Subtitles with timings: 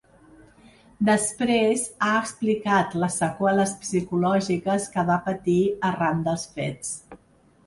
[1.09, 5.59] Després ha explicat les seqüeles psicològiques que va patir
[5.93, 6.93] arran dels fets.